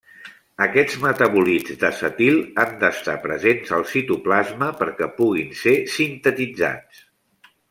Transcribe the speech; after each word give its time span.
Aquests 0.65 0.95
metabòlits 1.01 1.75
d'acetil 1.83 2.39
han 2.63 2.73
d'estar 2.85 3.15
presents 3.27 3.75
al 3.77 3.85
citoplasma 3.93 4.71
perquè 4.81 5.11
puguin 5.21 5.55
ser 5.65 5.77
sintetitzats. 5.99 7.07